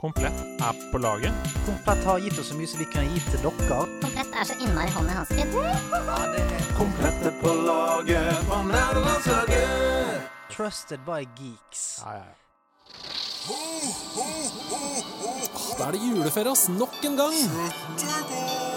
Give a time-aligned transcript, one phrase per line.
[0.00, 0.32] Komplett
[0.62, 1.32] er på laget.
[1.66, 3.78] Komplett har gitt oss så mye som vi kan gi til dere.
[3.98, 5.42] Komplett er så innmari hånd i hanske.
[7.26, 10.22] er på laget på nærlandslaget.
[10.54, 11.82] Trusted by geeks.
[12.04, 12.36] Ja, ja, ja.
[15.78, 16.68] Da er det juleferie, ass.
[16.68, 18.67] Nok en gang.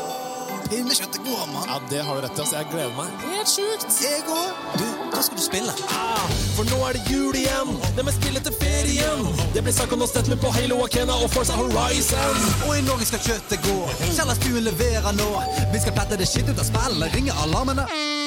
[0.72, 1.66] Pinnekjøttet går, mann.
[1.68, 2.42] Ja, det har du rett i.
[2.42, 2.56] Altså.
[2.56, 3.24] Jeg gleder meg.
[3.28, 3.98] Helt sjukt.
[4.00, 4.62] Jeg òg.
[4.80, 5.74] Du, hva skal du spille?
[5.92, 7.74] Ah, for nå er det jul igjen.
[7.98, 9.28] Det med spillet til ferien.
[9.52, 12.39] Det blir Psycho med på Halo Akena og Forza Horizon.
[12.70, 13.78] Og i Norge skal kjøttet gå.
[14.15, 15.29] Kjellerstuen leverer nå.
[15.76, 17.15] Vi skal plette det skitt ut av spillet.
[17.20, 18.21] ringe alarmene.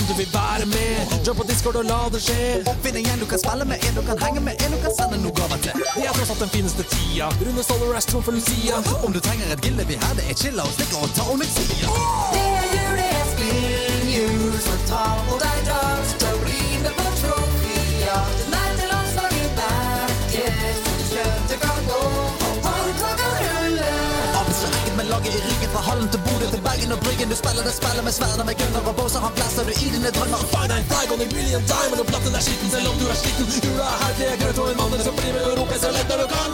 [0.00, 0.92] Om du vil være med,
[1.26, 2.44] jump på Discord og la det skje.
[2.84, 4.94] Finn en gjeng du kan spille med, en du kan henge med, en du kan
[4.98, 5.82] sende noe gaver til.
[5.96, 7.28] Det er tross alt den fineste tida.
[7.44, 8.80] Rune Solar Astron for Lucia.
[9.04, 11.92] Om du trenger et gilde vi her, det er chilla og stikker og ta onyxia.
[12.36, 16.24] Det er jul, det er sklin, jul, så ta på deg drakt.
[16.82, 18.59] med på trofia.
[25.80, 27.28] Fra Hallen til Bodø til Bergen og Bryggen.
[27.32, 29.20] Du spiller det spillet med sverdet med gunner og båser.
[29.26, 30.40] Han blæster du i dine drømmer.
[30.52, 33.16] Find a flag on a million diamond Og platten er skitten selv om du er
[33.22, 36.08] sliten Jula er herlig, er grøt og en mann som blir med roper så lett
[36.10, 36.52] når du kan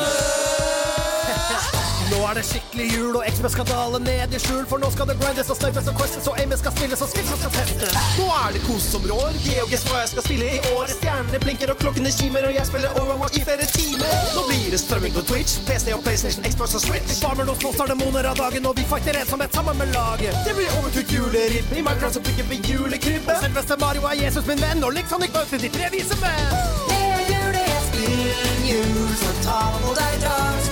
[2.17, 5.51] Nå er det skikkelig jul og XB-skandale ned i skjul, for nå skal det grindes
[5.53, 7.99] og snipes og questes og Amy skal spilles og skills skal testes.
[8.17, 9.37] Nå er det kos som rår.
[9.45, 10.89] GeoGuess hva jeg skal spille i år.
[10.95, 14.15] Stjernene blinker og klokkene kimer, og jeg spiller Overwatch i flere timer.
[14.33, 17.19] Nå blir det strømming på Twitch, PC og PlayStation, Xbox og Switch.
[17.21, 20.41] Farmer nå slåss demoner av dagen, og vi fighter ensomhet sammen med laget.
[20.49, 23.29] Det blir overkult juleribbe i Minecraft, så bygger vi julekrybbe.
[23.37, 26.57] Og selveste Mario er Jesus min venn, og Link Sonic til de tre vise menn.
[26.89, 30.66] Det er jul, det er splin, jul, så ta på deg drakt.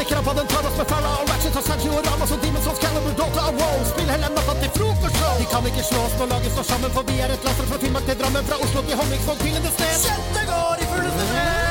[0.00, 2.66] Spilles i krabba, den tar oss med fella og Ratchet har Sergio Ramos og Demons
[2.66, 3.84] of Calibur, Dota og WoW.
[3.92, 5.34] Spill hele natta til frokostshow.
[5.40, 7.78] De kan ikke slå oss når laget står sammen, for vi er et laster fra
[7.82, 10.06] Finnmark til Drammen, fra Oslo til Honningsvåg til Lindesnes.
[10.06, 11.69] Kjente går i fulle sted.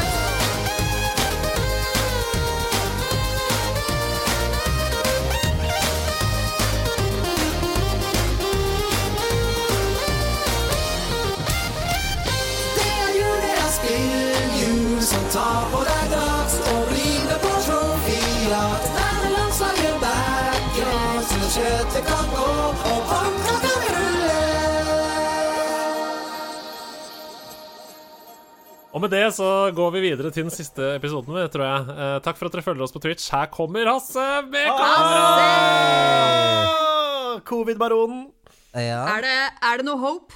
[28.99, 31.83] Og med det så går vi videre til den siste episoden, tror jeg.
[31.95, 33.29] Eh, takk for at dere følger oss på Twitch.
[33.31, 36.65] Her kommer Hasse med kamera!
[37.47, 38.25] Covid-baronen.
[38.75, 39.05] Ja.
[39.15, 39.37] Er det,
[39.71, 40.35] er det noe hope?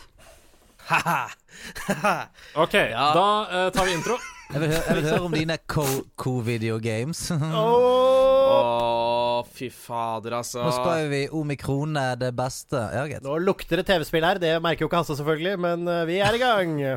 [2.64, 4.16] OK, da eh, tar vi intro.
[4.54, 7.26] Jeg vil, høre, jeg vil høre om dine co- co-video games.
[7.36, 7.36] Å,
[9.52, 10.62] fy fader, altså.
[10.64, 12.80] Nå skal vi omikrone det beste.
[12.94, 13.24] Ja, greit.
[13.26, 14.40] Nå lukter det TV-spill her.
[14.42, 16.70] Det merker jo ikke Hasse, selvfølgelig, men eh, vi er i gang.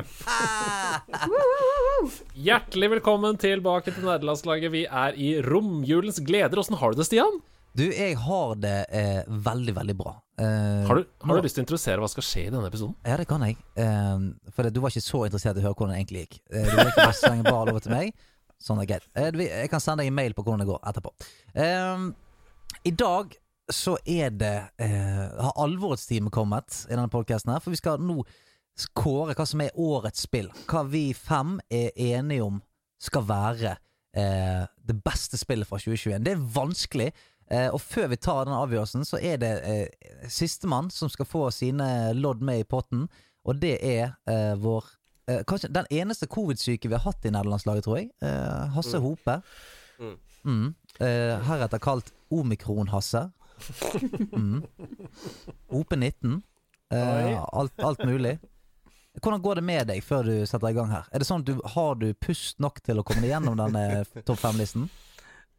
[2.47, 4.71] Hjertelig velkommen tilbake til nederlandslaget.
[4.73, 6.59] Vi er i romjulens gleder.
[6.61, 7.39] Åssen har du det, Stian?
[7.77, 10.15] Du, jeg har det eh, veldig, veldig bra.
[10.41, 12.69] Eh, Har du, har du lyst til å introdusere hva som skal skje i denne
[12.71, 12.95] episoden?
[13.05, 13.59] Ja, det kan jeg.
[13.77, 14.23] Eh,
[14.55, 16.39] for det, du var ikke så interessert i å høre hvordan det egentlig gikk.
[16.49, 18.15] Eh, du vil ikke bare slenge ball over til meg.
[18.65, 19.05] Sånn er greit.
[19.13, 21.11] Eh, jeg kan sende deg en mail på hvordan det går etterpå.
[22.87, 23.33] I dag
[23.73, 27.59] så er det eh, Har alvorets time kommet i denne podkasten her?
[27.59, 28.21] For vi skal nå
[28.95, 30.47] kåre hva som er årets spill.
[30.69, 32.61] Hva vi fem er enige om
[33.03, 33.73] skal være
[34.15, 36.23] eh, det beste spillet fra 2021.
[36.23, 37.09] Det er vanskelig.
[37.51, 41.49] Eh, og før vi tar den avgjørelsen, så er det eh, sistemann som skal få
[41.51, 43.09] sine lodd med i potten.
[43.43, 44.93] Og det er eh, vår
[45.27, 48.13] eh, Kanskje den eneste covid-syke vi har hatt i nederlandslaget, tror jeg.
[48.23, 49.41] Eh, Hasse Hope.
[49.99, 50.15] Mm.
[50.47, 50.67] Mm.
[51.01, 53.27] Eh, heretter kalt Omikron-Hasse.
[54.31, 54.61] Mm.
[55.73, 56.41] OP19.
[56.93, 58.37] Eh, alt, alt mulig.
[59.17, 61.09] Hvordan går det med deg før du setter i gang her?
[61.11, 64.05] Er det sånn at du Har du pust nok til å komme deg gjennom denne
[64.27, 64.87] topp fem-listen?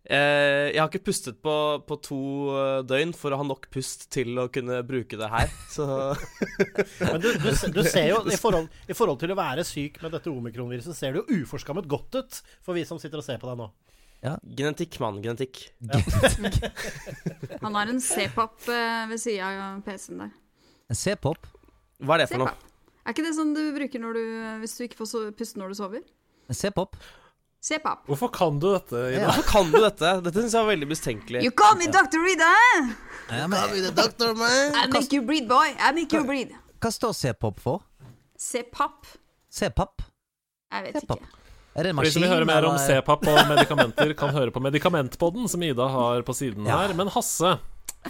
[0.08, 2.20] Eh, jeg har ikke pustet på, på to
[2.56, 5.84] eh, døgn for å ha nok pust til å kunne bruke det her, så
[7.02, 10.14] Men du, du, du ser jo, i forhold, i forhold til å være syk med
[10.16, 13.50] dette omikronviruset, ser det jo uforskammet godt ut for vi som sitter og ser på
[13.50, 13.68] deg nå.
[14.22, 15.20] Genetikk, mann.
[15.22, 15.60] Genetikk.
[17.62, 20.32] Han har en C-pop eh, ved sida av PC-en der.
[20.90, 21.46] En C-pop?
[22.02, 22.54] Hva er det for noe?
[23.06, 24.24] Er ikke det sånn du bruker når du,
[24.64, 26.02] hvis du ikke får so puste når du sover?
[26.50, 26.98] En C-pop?
[27.60, 28.04] C-pop.
[28.06, 28.94] Hvorfor kan du dette?
[28.94, 29.22] Ida?
[29.22, 29.30] Ja.
[29.30, 30.12] Hvorfor kan du dette?
[30.26, 31.42] Dette syns jeg var veldig mistenkelig.
[31.46, 32.20] You call me Dr.
[32.22, 32.50] Rida!
[33.32, 35.74] Ja, men, I make you breathe, boy.
[35.74, 36.54] I make you breathe.
[36.78, 37.82] hva står C-pop for?
[38.38, 39.08] C-pop.
[39.50, 40.04] C-pop?
[40.70, 41.18] Jeg vet ikke.
[41.78, 42.10] Er det en maskin?
[42.10, 45.86] Hvis vil høre mer om eller- C-pap og medikamenter, kan høre på Medikamentpodden, som Ida
[45.88, 46.78] har på siden Ja.
[46.82, 46.94] her.
[46.98, 47.58] Men Hasse,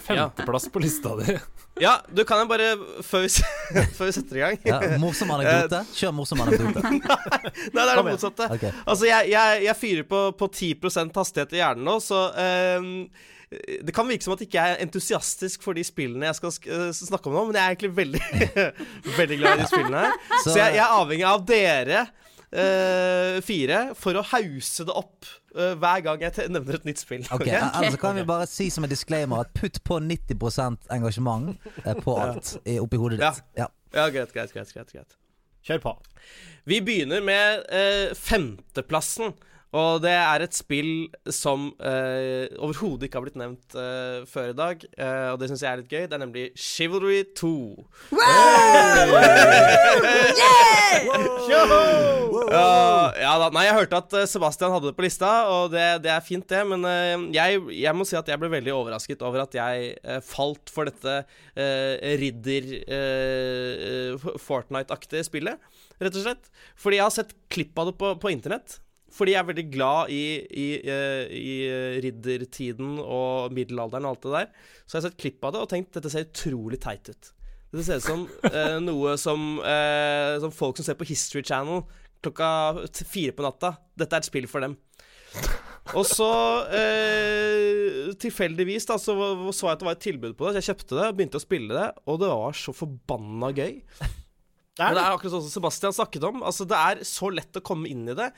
[0.04, 1.38] Femteplass på lista di.
[1.80, 2.72] Ja, du kan jo bare
[3.06, 3.28] Før vi,
[3.96, 5.84] før vi setter i gang Ja, morsom anekdote.
[5.94, 6.82] Kjør morsom anekdote.
[6.90, 6.98] Nei,
[7.70, 8.48] det er det motsatte.
[8.56, 8.72] Okay.
[8.84, 12.24] Altså, jeg, jeg, jeg fyrer på, på 10% hastighet i hjernen nå, så
[12.80, 12.90] um
[13.86, 16.90] Det kan virke som at jeg ikke er entusiastisk for de spillene jeg skal eh,
[16.92, 18.66] snakke om nå, men jeg er egentlig veldig,
[19.16, 20.18] veldig glad i de spillene her.
[20.42, 22.10] Så, jeg, jeg er avhengig av dere eh,
[23.44, 27.26] fire for å hause det opp eh, hver gang jeg nevner et nytt spill.
[27.28, 27.60] Ok, okay.
[27.60, 30.38] Ellers kan vi bare si som en disclaimer at putt på 90
[30.94, 31.52] engasjement
[31.84, 33.44] eh, på alt oppi hodet ditt.
[33.60, 33.68] Ja.
[33.94, 35.16] Ja, greit, greit, greit, greit, greit.
[35.64, 35.92] Kjør på.
[36.68, 39.32] Vi begynner med eh, femteplassen.
[39.76, 44.56] Og det er et spill som uh, overhodet ikke har blitt nevnt uh, før i
[44.56, 44.84] dag.
[44.96, 46.06] uh, og det syns jeg er litt gøy.
[46.08, 47.52] Det er nemlig Chivalry 2.
[52.48, 53.50] Ja, ja da.
[53.52, 56.62] Nei, jeg hørte at Sebastian hadde det på lista, og det, det er fint, det.
[56.68, 56.88] Men
[57.34, 61.18] jeg, jeg må si at jeg ble veldig overrasket over at jeg falt for dette
[61.58, 65.58] uh, ridder eh, Fortnite-aktige spillet,
[66.00, 66.52] rett og slett.
[66.78, 68.78] Fordi jeg har sett klipp av det på, på internett.
[69.14, 70.22] Fordi jeg er veldig glad i,
[70.52, 74.50] i, eh, i eh, riddertiden og middelalderen og alt det der.
[74.84, 77.30] Så jeg har sett klipp av det og tenkt dette ser utrolig teit ut.
[77.72, 81.86] Dette ser ut som eh, noe som, eh, som folk som ser på History Channel
[82.24, 82.50] klokka
[83.06, 83.76] fire på natta.
[83.98, 84.76] Dette er et spill for dem.
[85.96, 86.28] Og så
[86.76, 89.14] eh, tilfeldigvis da, så
[89.54, 91.44] så jeg at det var et tilbud på det, så jeg kjøpte det, begynte å
[91.44, 93.78] spille det, og det var så forbanna gøy.
[94.78, 96.42] Men det er akkurat sånn som Sebastian snakket om.
[96.46, 98.28] Altså, Det er så lett å komme inn i det.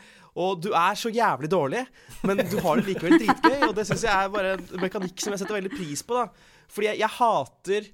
[0.40, 1.82] Og du er så jævlig dårlig,
[2.24, 3.58] men du har det likevel dritgøy.
[3.68, 6.16] Og det syns jeg er bare en mekanikk som jeg setter veldig pris på.
[6.16, 6.28] da
[6.70, 7.90] Fordi jeg, jeg hater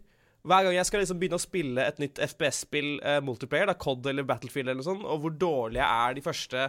[0.46, 4.12] hver gang jeg skal liksom begynne å spille et nytt FPS-spill, eh, multiplayer, da, COD
[4.12, 6.68] eller Battlefield eller sånt, og hvor dårlig jeg er de første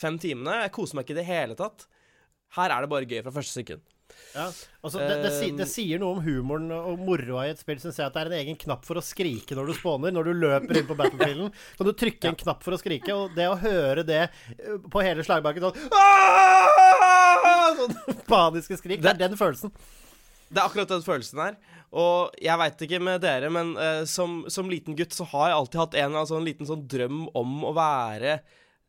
[0.00, 1.84] fem timene Jeg koser meg ikke i det hele tatt.
[2.56, 3.84] Her er det bare gøy fra første sekund.
[4.30, 4.46] Ja.
[4.80, 8.06] Altså, det, det, det sier noe om humoren og moroa i et spill, syns jeg.
[8.06, 10.14] At det er en egen knapp for å skrike når du spåner.
[10.14, 13.16] Når du løper inn på battlefielden, kan du trykke en knapp for å skrike.
[13.16, 15.90] Og det å høre det eh, på hele slagbakken sånn!
[17.80, 19.02] Sånn paniske skrik.
[19.02, 19.74] Det er den følelsen.
[20.50, 21.58] Det er akkurat den følelsen her.
[21.90, 25.58] Og jeg veit ikke med dere, men uh, som, som liten gutt så har jeg
[25.58, 28.38] alltid hatt en eller annen sånn liten sånn drøm om å være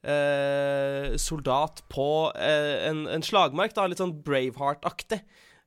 [0.03, 3.75] eh, soldat på eh, en, en slagmark.
[3.77, 5.21] da, Litt sånn Braveheart-aktig.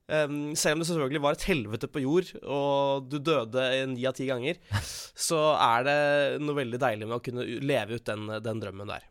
[0.05, 4.13] Um, selv om det selvfølgelig var et helvete på jord, og du døde ni av
[4.13, 4.59] ti ganger,
[5.27, 5.99] så er det
[6.43, 9.07] noe veldig deilig med å kunne leve ut den, den drømmen der.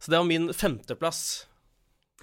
[0.00, 1.22] Så det var min femteplass.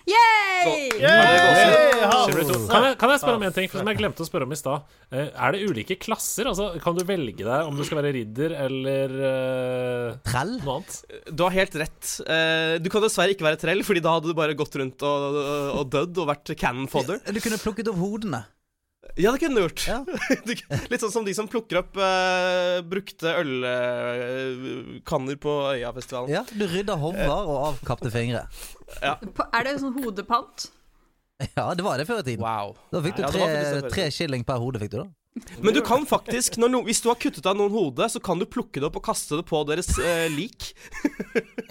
[0.08, 0.88] Yay!
[0.96, 2.60] Chivalry 2.
[2.72, 4.56] Kan jeg, kan jeg spørre om en ting, for som jeg glemte å spørre om
[4.56, 4.88] i stad?
[5.12, 6.48] Eh, er det ulike klasser?
[6.48, 10.58] Altså, Kan du velge deg om du skal være ridder eller uh, Trell?
[10.64, 11.00] noe annet?
[11.32, 12.14] Du har helt rett.
[12.24, 15.42] Eh, du kan dessverre ikke være trell, Fordi da hadde du bare gått rundt og,
[15.76, 17.20] og dødd og vært cannon fodder.
[17.28, 18.46] Du kunne plukket opp hodene.
[19.18, 19.84] Ja, det kunne du gjort.
[19.90, 20.00] Ja.
[20.92, 26.30] Litt sånn som de som plukker opp uh, brukte ølkanner på Øyafestivalen.
[26.36, 28.44] Ja, du rydda hoder og avkapte fingre.
[29.02, 30.70] Pa- Er det sånn hodepant?
[31.54, 32.42] Ja, det var det før i tiden.
[32.46, 32.76] Wow.
[32.94, 34.80] Da fikk du Ja, tre, ja, tre skilling per hode.
[34.82, 35.08] fikk du da
[35.64, 38.40] Men du kan faktisk, når no, hvis du har kuttet av noen hode, så kan
[38.40, 40.72] du plukke det opp og kaste det på deres eh, lik.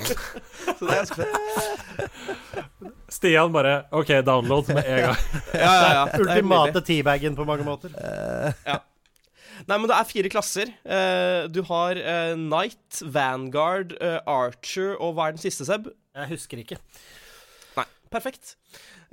[0.77, 2.91] så det er ganske fett.
[3.17, 5.25] Stian bare OK, download med en gang.
[5.57, 6.05] Ja, ja, ja.
[6.11, 7.95] Det er Ultimate teabagen på mange måter.
[9.65, 10.73] Nei, men det er fire klasser.
[10.85, 15.89] Uh, du har uh, Knight, Vanguard, eh, Archer og hva er den siste, Seb?
[16.17, 16.79] Jeg husker ikke.
[17.79, 18.57] Nei, perfekt.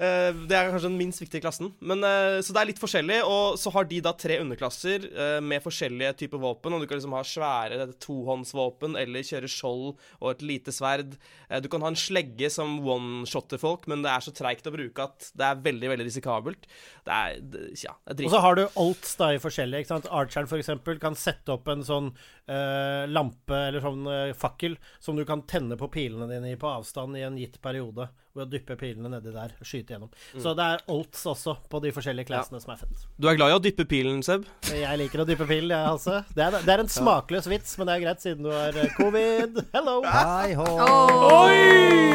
[0.04, 1.72] Eh, det er kanskje den minst viktige klassen.
[1.80, 3.22] Men, eh, så det er litt forskjellig.
[3.24, 6.76] Og så har de da tre underklasser eh, med forskjellige typer våpen.
[6.76, 11.16] Og du kan liksom ha svære tohåndsvåpen eller kjøre skjold og et lite sverd.
[11.64, 15.06] Du kan ha en slegge som one-shotter folk, men det er så treigt å bruke
[15.06, 16.68] at det er veldig veldig risikabelt.
[17.06, 17.38] Det er,
[17.84, 19.84] ja, det er Og så har du alt da i forskjellige.
[19.84, 20.10] ikke sant?
[20.10, 22.10] Archeren eksempel kan sette opp en sånn
[22.50, 26.72] uh, lampe eller sånn uh, fakkel som du kan tenne på pilene dine i på
[26.72, 28.10] avstand i en gitt periode.
[28.34, 30.10] Ved å dyppe pilene nedi der og skyte gjennom.
[30.42, 33.04] Så det er alts også på de forskjellige klassene som er fett.
[33.22, 34.48] Du er glad i å dyppe pilen, Seb?
[34.74, 36.16] Jeg liker å dyppe pilen, jeg, altså.
[36.34, 38.90] Det er, det er en smakløs vits, men det er greit siden du har eh,
[38.98, 39.60] covid.
[39.76, 40.00] Hello!
[40.10, 40.66] Hei hå.
[40.82, 41.62] Oi,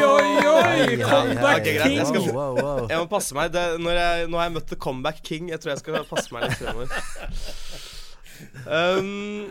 [0.09, 0.99] oi, oi!
[1.05, 2.35] Comeback greit, jeg skal- king!
[2.35, 2.83] Wow, wow, wow.
[2.91, 3.55] Jeg må passe meg.
[3.55, 5.47] Det, når jeg, nå har jeg møtt The Comeback King.
[5.55, 6.91] Jeg tror jeg skal passe meg litt fremover.
[8.67, 9.47] Um,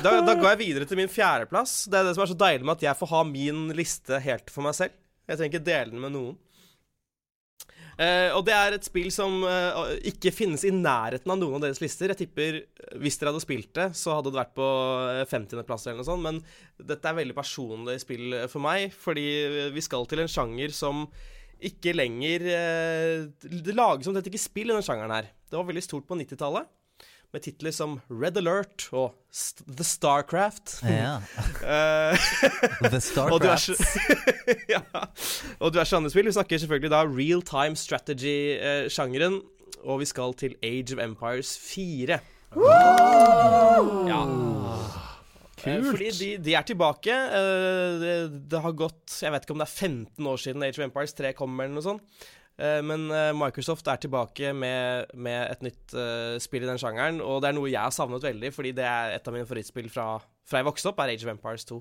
[0.00, 1.82] da, da går jeg videre til min fjerdeplass.
[1.92, 4.48] Det er det som er så deilig med at jeg får ha min liste helt
[4.48, 4.96] for meg selv.
[5.24, 6.40] Jeg trenger ikke dele den med noen.
[7.94, 11.62] Uh, og det er et spill som uh, ikke finnes i nærheten av noen av
[11.62, 12.10] deres lister.
[12.10, 14.66] Jeg tipper eh, Hvis dere hadde spilt det, så hadde det vært på
[15.12, 16.24] eh, 50.-plass eller noe sånt.
[16.26, 16.40] Men
[16.90, 19.28] dette er veldig personlig spill for meg, fordi
[19.76, 21.06] vi skal til en sjanger som
[21.64, 25.30] ikke lenger uh, Det lages omtrent ikke spill i den sjangeren her.
[25.46, 26.66] Det var veldig stort på 90-tallet.
[27.34, 30.76] Med titler som Red Alert og St The Starcraft.
[30.86, 31.16] Ja.
[31.58, 33.74] The The og diverse,
[34.74, 34.84] ja,
[35.58, 36.30] og diverse andre spill.
[36.30, 39.40] Vi snakker selvfølgelig da real time strategy-sjangeren.
[39.84, 42.20] Og vi skal til Age of Empires 4.
[44.08, 44.22] Ja.
[45.64, 45.86] Kult.
[45.90, 47.10] Fordi de, de er tilbake.
[47.10, 48.14] Eh, det,
[48.52, 51.14] det har gått Jeg vet ikke om det er 15 år siden Age of Empires
[51.16, 52.24] 3 kom, eller noe sånt.
[52.58, 57.20] Eh, Men eh, Microsoft er tilbake med, med et nytt uh, spill i den sjangeren.
[57.24, 59.90] Og det er noe jeg har savnet veldig, fordi det er et av mine favorittspill
[59.92, 60.12] fra,
[60.46, 61.80] fra jeg vokste opp, er Age of Empires 2.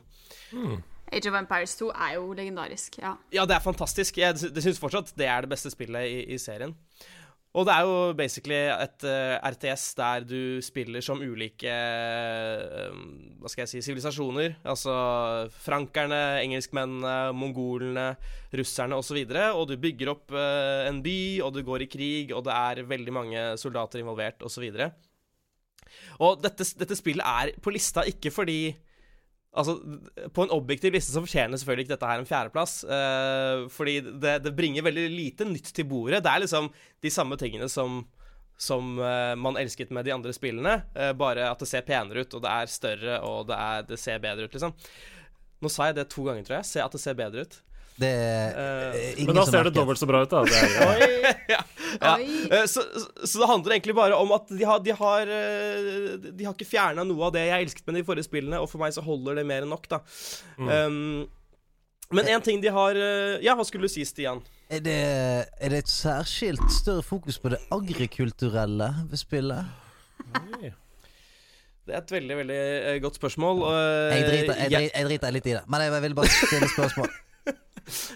[1.14, 2.98] Age of Empires 2 er jo legendarisk.
[3.04, 3.14] Ja.
[3.34, 4.18] Ja, det er fantastisk.
[4.18, 6.74] Jeg det syns fortsatt det er det beste spillet i, i serien.
[7.54, 12.96] Og det er jo basically et uh, RTS der du spiller som ulike uh,
[13.38, 14.56] Hva skal jeg si sivilisasjoner.
[14.66, 14.94] Altså
[15.62, 18.08] frankerne, engelskmennene, mongolene,
[18.58, 19.20] russerne osv.
[19.22, 22.42] Og, så og du bygger opp uh, en by, og du går i krig, og
[22.48, 24.66] det er veldig mange soldater involvert osv.
[26.26, 28.74] Og dette, dette spillet er på lista ikke fordi
[29.56, 29.76] Altså,
[30.34, 32.72] På en objektiv liste så fortjener selvfølgelig ikke dette her en fjerdeplass.
[32.90, 36.24] eh, fordi det, det bringer veldig lite nytt til bordet.
[36.26, 36.72] Det er liksom
[37.06, 38.00] de samme tingene som,
[38.58, 40.80] som eh, man elsket med de andre spillene.
[40.98, 44.00] eh, bare at det ser penere ut, og det er større, og det, er, det
[44.02, 44.74] ser bedre ut, liksom.
[45.64, 46.70] Nå sa jeg det to ganger, tror jeg.
[46.74, 47.62] Se at det ser bedre ut.
[48.02, 48.58] Det er
[48.98, 50.42] Eh, ingen Men da ser det dobbelt så bra ut, da.
[50.50, 51.63] Det er, ja.
[52.02, 52.16] Ja.
[52.18, 52.26] Oi.
[52.52, 52.82] Eh, Så,
[53.26, 56.68] så- det handler egentlig bare om at de har, de har, eh, de har ikke
[56.70, 59.36] fjerna noe av det jeg elsket med de forrige spillene, og for meg så holder
[59.42, 60.00] det mer enn nok, da.
[60.58, 61.28] Um,
[62.14, 64.42] men en ting de har eh, Ja, hva skulle du si, Stian?
[64.70, 64.98] Er det,
[65.62, 69.66] er det et særskilt større fokus på det agrikulturelle ved spillet?
[71.84, 73.60] Det er et veldig, veldig godt spørsmål.
[73.68, 77.10] Jeg driter, jeg- driter, jeg driter litt i det, men jeg vil bare stille spørsmål.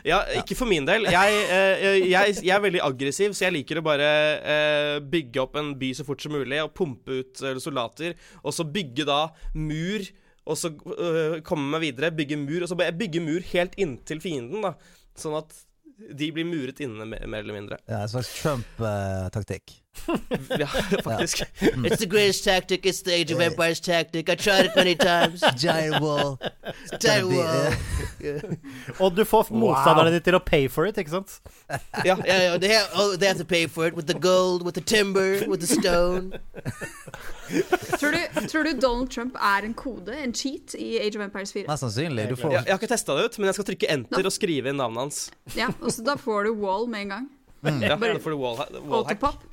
[0.07, 1.07] Ja, ikke for min del.
[1.11, 4.07] Jeg, eh, jeg, jeg er veldig aggressiv, så jeg liker å bare
[4.39, 8.55] eh, bygge opp en by så fort som mulig og pumpe ut eh, soldater, og
[8.55, 9.25] så bygge da
[9.59, 10.07] mur.
[10.47, 14.23] Og så eh, komme meg videre, bygge mur, og så bare bygge mur helt inntil
[14.23, 14.63] fienden.
[14.63, 14.77] da
[15.19, 15.51] Sånn at
[15.97, 17.79] de blir muret inne, mer eller mindre.
[17.89, 19.73] Ja, en slags Trump-taktikk.
[20.59, 20.67] Ja,
[21.03, 21.43] faktisk.
[21.59, 22.85] It's the greatest tactic.
[22.85, 24.29] It's the Age of Empires tactic.
[24.29, 25.41] I tried it many times.
[25.55, 26.39] Giant wall.
[26.99, 27.73] Giant wall.
[28.99, 31.39] Og du får motstanderne dine til å pay for it, ikke sant?
[32.05, 32.57] Ja, ja, ja.
[32.57, 35.43] they have, oh, they have to pay for it with the gold, with the timber,
[35.47, 36.39] with the stone.
[37.99, 41.53] Tror, du, tror du Donald Trump er en kode, en cheat, i Age of Empires
[41.53, 41.67] 4?
[41.69, 42.29] Mest sannsynlig.
[42.29, 44.35] Du får jeg, jeg har ikke testa det ut, men jeg skal trykke enter og
[44.35, 45.19] skrive inn navnet hans.
[45.57, 47.29] Ja, og så Da får du wall med en gang.
[47.81, 49.17] Ja, da får du wall, wall hack.
[49.17, 49.45] Autopop.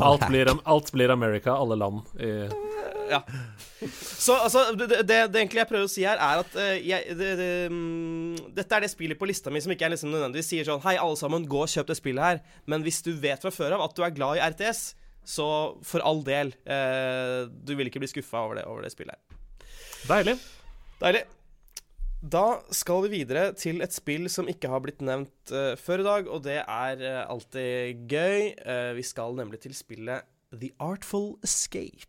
[0.00, 2.02] Alt, blir, alt blir America, alle land.
[2.20, 2.48] I,
[3.08, 3.20] Ja.
[4.00, 7.16] Så altså, det, det, det egentlig jeg prøver å si her, er at uh, jeg,
[7.18, 10.48] det, det, mm, dette er det spillet på lista mi som ikke er liksom nødvendigvis
[10.54, 12.42] sier sånn Hei, alle sammen, gå og kjøp det spillet her.
[12.70, 14.82] Men hvis du vet fra før av at du er glad i RTS,
[15.24, 15.46] så
[15.84, 16.52] for all del.
[16.68, 19.72] uh, du vil ikke bli skuffa over, over det spillet her.
[20.08, 20.38] deilig.
[21.00, 21.24] Deilig.
[22.24, 26.06] Da skal vi videre til et spill som ikke har blitt nevnt uh, før i
[26.06, 28.54] dag, og det er uh, alltid gøy.
[28.64, 32.08] Uh, vi skal nemlig til spillet The Artful Escape.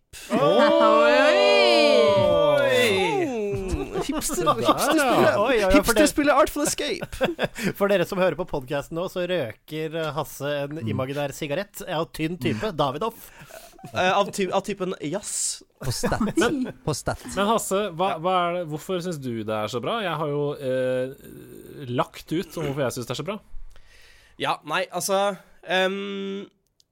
[4.06, 4.70] Hipster, hipsterspillet.
[4.70, 5.36] ja.
[5.42, 7.32] oi, oi, for, Artful Escape.
[7.78, 12.40] for dere som hører på podkasten nå, så røker Hasse en imaginær sigarett Ja, tynn
[12.40, 12.72] type.
[12.78, 13.34] Davidoff.
[13.94, 15.64] Eh, av, ty av typen jazz.
[15.86, 16.20] på stett.
[16.86, 17.22] På stat.
[17.36, 20.00] Men Hasse, hva, hva er det, hvorfor syns du det er så bra?
[20.06, 21.14] Jeg har jo eh,
[21.92, 23.40] lagt ut om hvorfor jeg syns det er så bra.
[24.42, 25.30] Ja, nei, altså
[25.64, 26.44] um,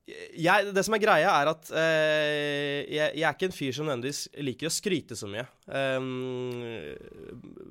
[0.04, 3.88] jeg, Det som er greia, er at uh, jeg, jeg er ikke en fyr som
[3.88, 5.46] nødvendigvis liker å skryte så mye.
[5.68, 6.92] Um,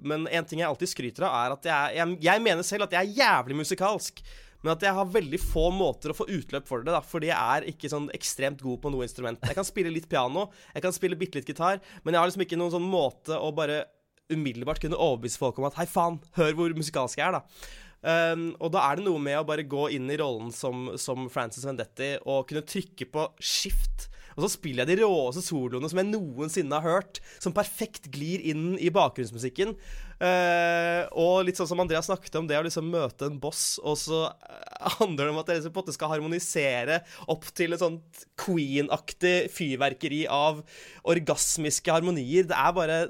[0.05, 2.97] men en ting jeg alltid skryter av, er at jeg, jeg, jeg mener selv at
[2.97, 4.25] jeg er jævlig musikalsk.
[4.63, 7.57] Men at jeg har veldig få måter å få utløp for det, da, fordi jeg
[7.57, 9.43] er ikke sånn ekstremt god på noe instrument.
[9.43, 12.47] Jeg kan spille litt piano, jeg kan spille bitte litt gitar, men jeg har liksom
[12.47, 13.85] ikke noen sånn måte å bare
[14.33, 17.73] umiddelbart kunne overbevise folk om at hei, faen, hør hvor musikalsk jeg er, da.
[18.03, 21.29] Um, og da er det noe med å bare gå inn i rollen som, som
[21.31, 24.09] Francis Vendetti og kunne trykke på skift.
[24.37, 28.43] Og så spiller jeg de råeste soloene som jeg noensinne har hørt, som perfekt glir
[28.53, 29.75] inn i bakgrunnsmusikken.
[30.23, 33.97] Uh, og litt sånn som Andreas snakket om, det å liksom møte en boss, og
[33.99, 37.01] så uh, handler det om at jeg liksom på en måte skal harmonisere
[37.33, 40.63] opp til et sånt Queen-aktig fyrverkeri av
[41.11, 42.47] orgasmiske harmonier.
[42.49, 43.01] Det er bare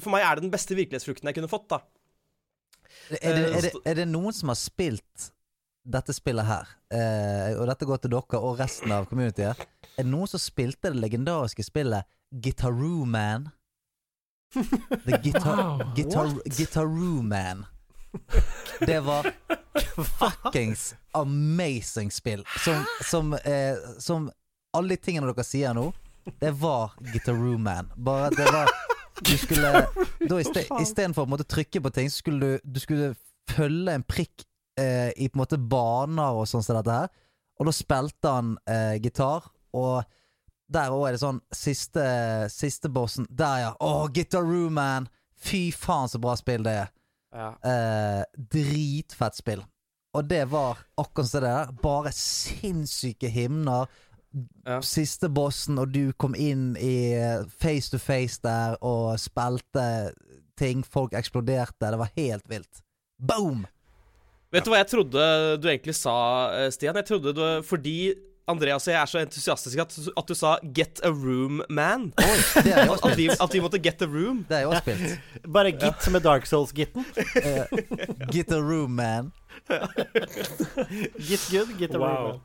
[0.00, 1.82] For meg er det den beste virkelighetsfrukten jeg kunne fått, da.
[3.20, 5.30] Er det, er, det, er det noen som har spilt
[5.84, 9.60] dette spillet her, eh, og dette går til dere og resten av communityet,
[9.94, 13.50] er det noen som spilte det legendariske spillet Guitaroo Man?
[14.54, 17.66] The Guitar, Wow, guitar, Guitaroo Man.
[18.80, 19.26] Det var
[20.18, 22.44] fuckings amazing spill.
[22.64, 24.30] Som, som, eh, som
[24.76, 25.88] alle de tingene dere sier nå,
[26.40, 27.90] det var Guitaroo Man.
[27.96, 28.70] Bare det var
[29.24, 29.70] Du skulle
[30.26, 30.38] da
[30.80, 33.12] Istedenfor å måtte trykke på ting, så skulle du, du skulle
[33.50, 34.42] følge en prikk
[34.80, 37.12] eh, i på en måte baner og sånn som dette her.
[37.60, 40.02] Og da spilte han eh, gitar, og
[40.74, 42.04] der òg er det sånn Siste,
[42.48, 43.72] siste bossen Der, ja.
[43.84, 45.08] Å, Guitar Room Man!
[45.44, 46.92] Fy faen, så bra spill det er.
[47.34, 47.50] Ja.
[47.68, 48.22] Eh,
[48.54, 49.64] dritfett spill.
[50.16, 51.72] Og det var akkurat som det der.
[51.82, 53.90] Bare sinnssyke himner.
[54.64, 54.78] Ja.
[54.80, 60.14] Siste bossen, og du kom inn i eh, face to face der og spilte
[60.56, 60.80] ting.
[60.86, 61.90] Folk eksploderte.
[61.92, 62.80] Det var helt vilt.
[63.18, 63.66] Boom!
[64.54, 65.24] Vet du hva jeg trodde
[65.60, 66.14] du egentlig sa,
[66.54, 66.94] eh, Stian?
[67.00, 68.14] Jeg trodde du Fordi
[68.46, 72.10] Andreas og jeg er så entusiastiske at, at du sa 'get a room, man'.
[72.20, 73.40] Oi, det er jo At, vi, spilt.
[73.40, 74.42] at vi måtte get a room.
[74.48, 75.46] Det er jo også spilt.
[75.48, 77.06] Bare git med Dark Souls-gitten.
[77.40, 77.64] Uh,
[78.34, 79.32] Get a room, man.
[81.24, 82.26] Git good, get a Wow.
[82.26, 82.40] room.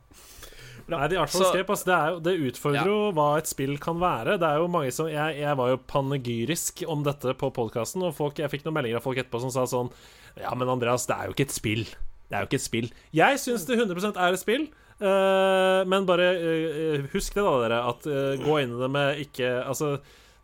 [0.90, 2.86] Nei, det, i hvert fall Så- skrev, altså, det, er jo, det utfordrer Ja.
[2.88, 4.38] jo hva et spill kan være.
[4.40, 8.14] Det er jo mange som Jeg, jeg var jo panegyrisk om dette på podkasten, og
[8.16, 9.92] folk, jeg fikk noen meldinger av folk etterpå som sa sånn
[10.38, 11.82] Ja, men Andreas, det er jo ikke et spill.
[12.30, 12.92] Det er jo ikke et spill.
[13.16, 14.68] Jeg syns det 100% er et spill.
[15.00, 19.22] Uh, men bare uh, husk det, da, dere, at uh, gå inn i det med
[19.22, 19.94] ikke Altså,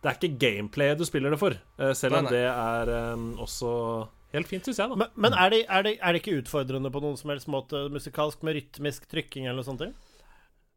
[0.00, 1.56] det er ikke gameplayet du spiller det for,
[1.98, 2.32] selv om Nei, nei.
[2.32, 3.70] det er um, også
[4.32, 4.98] helt fint, syns jeg, da.
[5.02, 7.86] Men, men er, det, er, det, er det ikke utfordrende på noen som helst måte
[7.92, 9.84] musikalsk med rytmisk trykking eller noe sånt?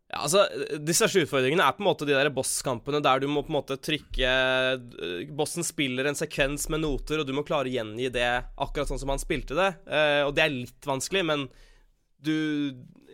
[0.09, 0.41] Ja, altså,
[0.81, 3.59] De største utfordringene er på en måte de der bosskampene der du må på en
[3.59, 8.09] måte trykke eh, Bossen spiller en sekvens med noter, og du må klare å gjengi
[8.13, 9.69] det akkurat sånn som han spilte det.
[9.85, 11.45] Uh, og det er litt vanskelig, men
[12.25, 12.33] du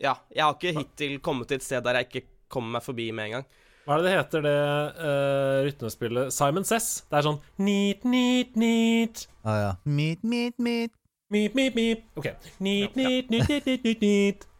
[0.02, 3.10] Ja, jeg har ikke hittil kommet til et sted der jeg ikke kommer meg forbi
[3.16, 3.46] med en gang.
[3.86, 4.56] Hva er det det heter, det
[4.98, 6.34] uh, rytmespillet?
[6.34, 7.04] Simon Cess?
[7.12, 9.28] Det er sånn neat, neat, neat.
[9.44, 9.72] Ah, ja.
[9.86, 10.96] Meet, meet, meet.
[11.30, 12.08] Meet, meet, meet.
[12.18, 12.32] OK.
[12.64, 14.52] Neat, neat, neat, neat, neat, neat, neat.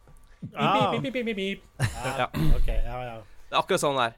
[0.54, 0.92] Ah.
[2.18, 2.28] Ja.
[2.66, 3.16] Ja, ja.
[3.46, 4.14] Det er akkurat sånn det er.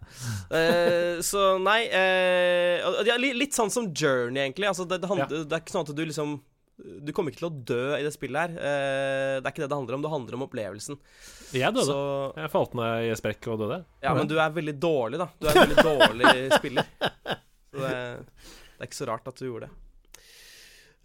[0.48, 4.66] Uh, så nei uh, er li- Litt sånn som Journey, egentlig.
[4.70, 6.38] Altså, det, det, handler, det er ikke sånn at du liksom
[7.04, 8.54] Du kommer ikke til å dø i det spillet her.
[8.56, 10.04] Uh, det er ikke det det handler om.
[10.06, 10.96] Det handler om opplevelsen.
[11.52, 11.88] Jeg døde.
[11.90, 11.98] Så
[12.38, 13.78] Jeg falt ned i sprekk og døde.
[14.04, 15.28] Ja, men du er veldig dårlig, da.
[15.36, 16.88] Du er en veldig dårlig spiller.
[17.68, 19.74] Så det, det er ikke så rart at du gjorde det.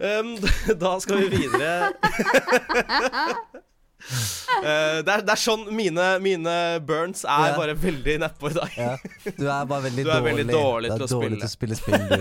[0.03, 0.31] Um,
[0.83, 1.91] da skal vi videre.
[4.63, 6.51] Eh, det, er, det er sånn mine, mine
[6.85, 7.55] burns er Ja.
[7.57, 8.75] bare veldig nedpå i dag.
[8.77, 8.91] Ja.
[9.35, 10.35] Du er bare veldig Du er dårlig.
[10.37, 11.99] veldig dårlig Du er til å dårlig til å spille spill.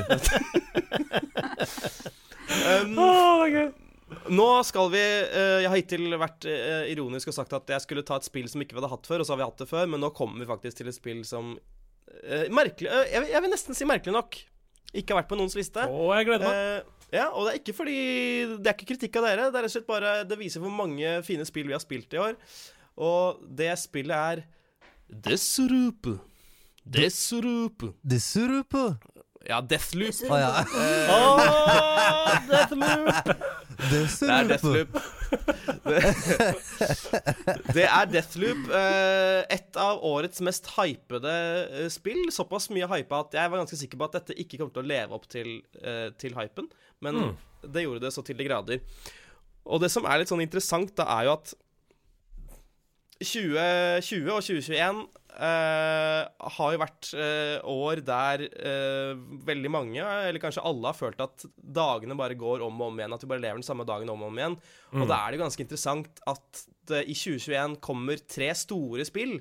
[2.52, 3.46] Um, oh,
[4.28, 8.02] nå skal vi eh, Jeg har hittil vært eh, ironisk og sagt at jeg skulle
[8.06, 9.68] ta et spill som ikke vi hadde hatt før, og så har vi hatt det
[9.70, 11.54] før, men nå kommer vi faktisk til et spill som
[12.52, 14.36] merkelig jeg, vil- jeg vil nesten si merkelig nok
[14.92, 15.86] ikke har vært på noens liste.
[15.88, 16.90] Å, jeg gleder meg.
[17.12, 17.96] Ja, og det er ikke fordi
[18.56, 19.48] Det er ikke kritikk av dere.
[19.52, 22.16] Det er rett og slett bare Det viser hvor mange fine spill vi har spilt
[22.16, 22.38] i år.
[22.96, 24.44] Og det spillet er
[25.12, 26.08] Desurup.
[26.88, 27.84] Desurup.
[28.02, 28.86] Desurupo.
[29.48, 30.22] Ja, Deathloop.
[30.30, 30.50] Å ja.
[31.12, 33.32] Åh, Deathloop!
[33.90, 34.96] Det er Deathloop.
[37.76, 38.66] Det er Deathloop.
[38.76, 42.20] eh, Et av årets mest hypede eh, spill.
[42.34, 44.90] Såpass mye hypa at jeg var ganske sikker på at dette ikke kommer til å
[44.92, 45.48] leve opp til,
[45.82, 46.68] eh, til hypen.
[47.02, 47.14] Men
[47.64, 48.78] det gjorde det så til de grader.
[49.66, 51.54] Og det som er litt sånn interessant, da, er jo at
[53.22, 55.02] 2020 og 2021 eh,
[55.40, 59.12] har jo vært eh, år der eh,
[59.48, 63.16] veldig mange, eller kanskje alle, har følt at dagene bare går om og om igjen.
[63.16, 64.58] At vi bare lever den samme dagen om og om igjen.
[64.92, 69.38] Og da er det ganske interessant at det i 2021 kommer tre store spill.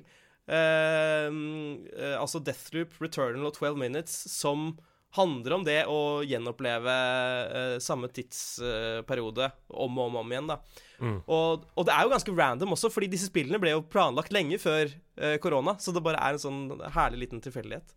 [0.48, 4.72] eh, eh, altså Deathloop, Returnal og 12 Minutes, som
[5.16, 10.52] handler om det å gjenoppleve eh, samme tidsperiode om og om, om igjen.
[10.52, 10.58] da.
[11.26, 14.60] Og, og det er jo ganske random også, fordi disse spillene ble jo planlagt lenge
[14.62, 16.62] før eh, korona, så det bare er en sånn
[16.94, 17.96] herlig liten tilfeldighet.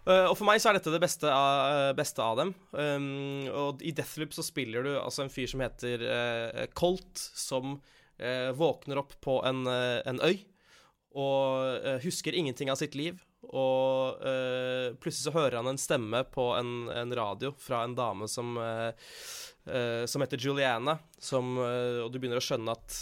[0.00, 2.54] Uh, og for meg så er dette det beste av, beste av dem.
[2.72, 7.76] Um, og i Deathloop så spiller du altså en fyr som heter uh, Colt, som
[8.20, 10.40] uh, våkner opp på en, eh, en øy
[11.10, 13.18] og eh, husker ingenting av sitt liv.
[13.50, 18.28] Og uh, plutselig så hører han en stemme på en, en radio fra en dame
[18.30, 18.90] som, uh,
[19.70, 23.00] uh, som heter Juliana, som, og du begynner å skjønne at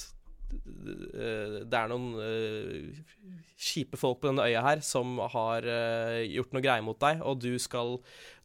[0.49, 2.15] det er noen
[3.61, 5.67] kjipe folk på denne øya her som har
[6.25, 7.99] gjort noe greier mot deg, og du skal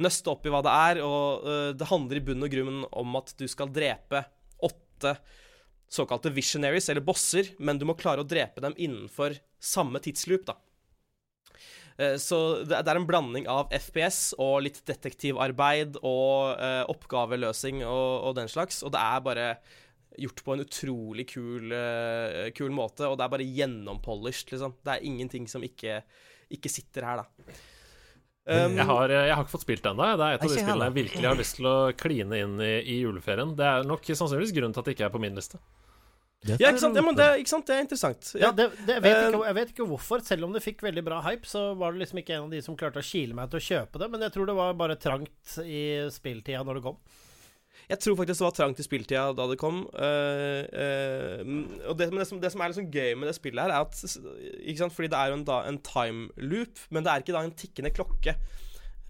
[0.04, 1.00] nøste opp i hva det er.
[1.08, 1.48] Og
[1.80, 4.26] det handler i bunn og grunn om at du skal drepe
[4.68, 5.16] åtte
[5.94, 10.58] såkalte visionaries, eller bosser, men du må klare å drepe dem innenfor samme tidsloop, da.
[11.98, 18.30] Eh, Så det, er en blanding av FPS og litt detektivarbeid og eh, oppgaveløsing og,
[18.30, 18.82] og den slags.
[18.84, 19.48] Og det er bare
[20.20, 24.76] gjort på en utrolig kul, eh, kul måte, og det er bare gjennompolished, liksom.
[24.86, 26.02] Det er ingenting som ikke,
[26.54, 27.56] ikke sitter her, da.
[28.44, 30.06] Um, jeg, har, jeg har ikke fått spilt det ennå.
[30.20, 32.74] Det er et av de spillene jeg virkelig har lyst til å kline inn i,
[32.92, 33.54] i juleferien.
[33.56, 35.62] Det er nok sannsynligvis grunnen til at det ikke er på min liste.
[36.44, 36.98] Ja, ikke sant?
[37.00, 37.68] Ja, men det, ikke sant?
[37.70, 38.32] det er interessant.
[38.40, 40.24] Ja, det, det, jeg, vet Eh, ikke, jeg vet ikke hvorfor.
[40.28, 42.64] Selv om det fikk veldig bra hype, så var det liksom ikke en av de
[42.66, 44.10] som klarte å kile meg til å kjøpe det.
[44.14, 47.00] Men jeg tror det var bare trangt i spilltida når det kom.
[47.90, 49.82] Jeg tror faktisk det var trangt i spilltida da det kom.
[49.92, 53.38] Uh, eh, mm, og det, men det, som, det som er liksom gøy med det
[53.38, 53.98] spillet her, er at
[54.64, 54.96] ikke sant?
[54.96, 57.58] Fordi det er jo en, da, en time loop, men det er ikke da en
[57.60, 58.62] tikkende klokke eh,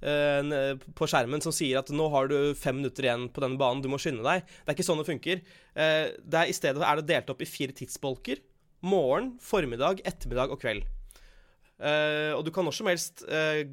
[0.04, 3.88] på skjermen som sier at nå har du fem minutter igjen på denne banen, du
[3.92, 4.44] må skynde deg.
[4.44, 5.44] Det er ikke sånn det funker.
[5.76, 8.44] Eh, det er, I stedet er det delt opp i fire tidsbolker.
[8.84, 10.84] Morgen, formiddag, ettermiddag og kveld.
[11.84, 13.64] Eh, og du kan når som helst eh,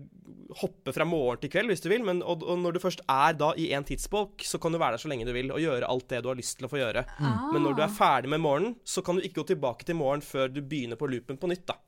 [0.63, 3.37] hoppe fra morgen til kveld hvis du vil, men og, og når du først er
[3.39, 5.91] da i en tidsbolk, så kan du være der så lenge du vil og gjøre
[5.91, 7.05] alt det du har lyst til å få gjøre.
[7.53, 10.25] Men når du er ferdig med morgenen, så kan du ikke gå tilbake til morgen
[10.25, 11.79] før du begynner på loopen på nytt, da.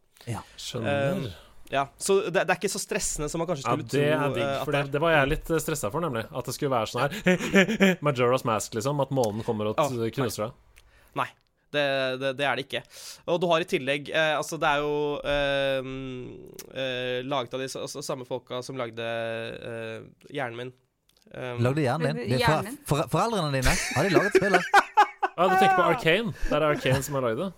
[0.60, 1.32] Skjønner.
[1.32, 1.40] Eh,
[1.72, 4.00] ja, Så det, det er ikke så stressende som man kanskje skulle tro.
[4.02, 4.44] Ja, det er digg.
[4.44, 6.26] eh, For det, det var jeg litt stressa for, nemlig.
[6.28, 7.14] At det skulle være sånn her
[8.06, 9.00] Majora's Mask, liksom.
[9.00, 10.84] At månen kommer og oh, knuser deg.
[11.22, 11.30] Nei.
[11.72, 11.82] Det,
[12.20, 12.82] det, det er det ikke.
[13.32, 15.88] Og du har i tillegg eh, Altså, det er jo eh,
[16.76, 19.06] eh, laget av de altså, samme folka som lagde
[19.72, 20.04] eh,
[20.36, 20.74] hjernen min.
[21.32, 22.26] Um, Lagde hjernen din?
[22.34, 23.72] Det er Hjernen for, for, foreldrene dine?
[23.96, 24.72] Har de laget spillet?
[25.32, 26.34] Ja, du tenker på Arcane?
[26.50, 27.52] Der er Arcane som har lagd det.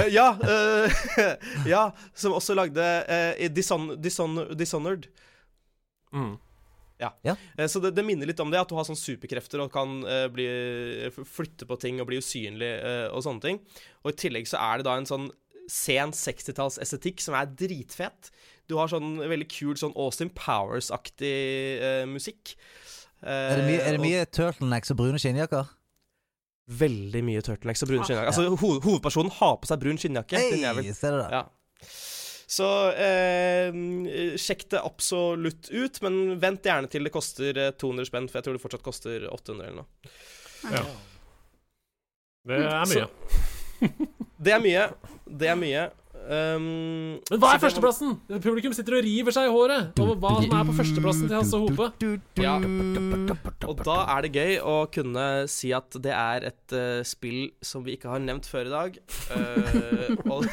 [0.00, 0.96] Eh, ja, uh,
[1.74, 5.08] ja, som også lagde uh, Dishon, Dishon, Dishonored.
[6.12, 6.34] Mm.
[7.00, 7.10] Ja.
[7.26, 7.34] Ja.
[7.58, 9.98] Eh, Så det, det minner litt om det, at du har sånn superkrefter og kan
[10.06, 10.46] uh, bli,
[11.28, 13.60] flytte på ting og bli usynlig uh, og sånne ting.
[14.04, 15.28] Og i tillegg så er det da en sånn
[15.72, 18.30] sen 60-talls-estetikk som er dritfet.
[18.70, 22.54] Du har sånn veldig kul sånn Austin Powers-aktig uh, musikk.
[23.24, 25.72] Eh, Er det mye, er det mye turtlenecks og brune skinnjakker?
[26.66, 28.32] Veldig mye turtlenecks og brune skinnjakker.
[28.32, 30.40] Altså, ho hovedpersonen har på seg brun skinnjakke.
[30.40, 30.92] Hey.
[30.96, 31.28] Ser du det?
[31.30, 31.44] Ja.
[32.46, 32.66] Så
[33.02, 33.74] eh,
[34.38, 38.46] sjekk det absolutt ut, men vent gjerne til det koster eh, 200 spenn, for jeg
[38.46, 40.12] tror det fortsatt koster 800 eller noe.
[40.70, 40.82] Ja.
[42.46, 43.06] Det er mye.
[44.46, 44.82] Det er mye.
[45.26, 45.86] Det er mye.
[46.26, 48.16] Um, Men hva er førsteplassen?
[48.42, 51.60] Publikum sitter og river seg i håret over hva som er på førsteplassen til Hasse
[51.62, 51.86] Hope.
[52.42, 52.56] Ja.
[53.70, 57.84] Og da er det gøy å kunne si at det er et uh, spill som
[57.86, 58.98] vi ikke har nevnt før i dag.
[59.30, 60.46] Uh, og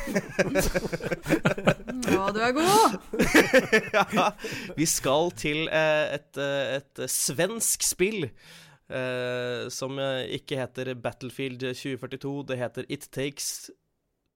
[2.13, 2.97] Ja, du er god!
[3.97, 4.27] ja,
[4.77, 6.37] vi skal til uh, et,
[6.77, 8.27] et svensk spill.
[8.93, 13.71] eh, som ikke heter Battlefield 2042, det heter It Takes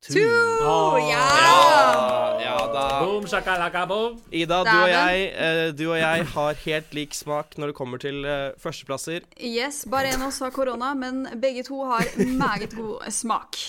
[0.08, 0.14] Two.
[0.14, 1.00] Two!
[1.10, 1.24] Ja!
[1.44, 2.84] Ja, ja da.
[3.04, 4.16] Boom, shakalaka, boom.
[4.32, 8.02] Ida, du og, jeg, eh, du og jeg har helt lik smak når det kommer
[8.02, 9.26] til eh, førsteplasser.
[9.44, 12.08] Yes, bare en av oss har korona, men begge to har
[12.40, 13.60] meget god smak.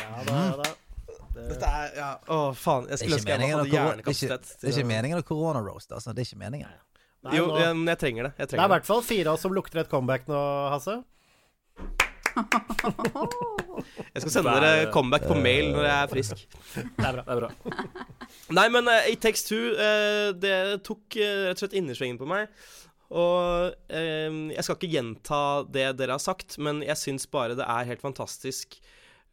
[0.00, 0.72] Ja, da, da.
[1.36, 2.10] Dette er ja.
[2.32, 2.86] Å, faen.
[2.88, 4.52] Jeg Det skulle ønske jeg hadde det er hjernekapasitet.
[4.62, 6.14] det er ikke meningen å korona-roast, altså.
[6.16, 6.72] Det er ikke meningen.
[7.26, 8.32] Nei, Jo, nå, men jeg trenger det.
[8.40, 10.40] Jeg det er i hvert fall fire av oss som lukter et comeback nå,
[10.72, 10.96] Hasse.
[14.14, 16.42] Jeg skal sende er- dere comeback på mail når jeg er frisk.
[16.74, 17.22] Det er bra.
[17.26, 17.84] Det er bra.
[18.58, 22.28] Nei, men uh, It Takes Two, uh, det tok uh, rett og slett innersvingen på
[22.30, 22.50] meg.
[23.14, 25.36] Og eh, jeg skal ikke gjenta
[25.70, 28.74] det dere har sagt, men jeg syns bare det er helt fantastisk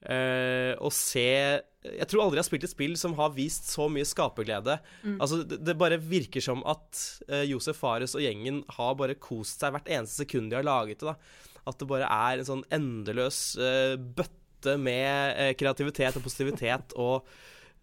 [0.05, 3.87] eh, å se Jeg tror aldri jeg har spilt et spill som har vist så
[3.89, 4.75] mye skaperglede.
[5.17, 9.65] Altså, det, det bare virker som at eh, Josef Fares og gjengen har bare kost
[9.65, 11.09] seg hvert eneste sekund de har laget det.
[11.09, 11.17] da
[11.69, 17.27] At det bare er en sånn endeløs uh, bøtte med uh, kreativitet og positivitet og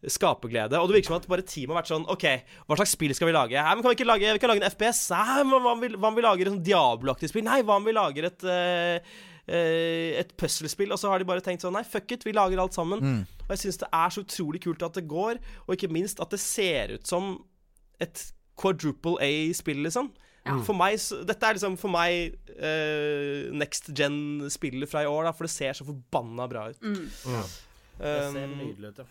[0.09, 0.79] skaperglede.
[0.81, 2.25] Og det virker som at bare teamet har vært sånn OK,
[2.69, 3.57] hva slags spill skal vi lage?
[3.57, 5.03] Nei, men kan vi ikke lage, vi kan lage en FPS?
[5.13, 7.45] Nei, men hva om vi, hva om vi lager et sånn Diablo-aktig spill?
[7.45, 9.19] Nei, hva om vi lager et eh,
[9.51, 10.93] et puslespill?
[10.95, 13.05] Og så har de bare tenkt sånn Nei, fuck it, vi lager alt sammen.
[13.45, 16.33] Og jeg syns det er så utrolig kult at det går, og ikke minst at
[16.33, 17.35] det ser ut som
[18.01, 18.25] et
[18.61, 20.13] quadruple A-spill, liksom.
[20.65, 25.33] For meg, så- Dette er liksom for meg uh, next gen-spillet fra i år, da,
[25.37, 26.81] for det ser så forbanna bra ut.
[26.81, 29.05] Det ser Um, nydelig ut, ja.